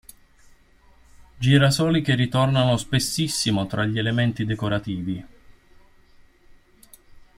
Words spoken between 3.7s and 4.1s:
gli